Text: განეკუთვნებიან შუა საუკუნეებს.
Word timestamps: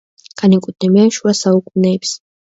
განეკუთვნებიან 0.41 1.13
შუა 1.19 1.35
საუკუნეებს. 1.43 2.17